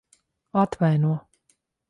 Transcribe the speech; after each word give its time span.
Atvaino. 0.61 1.13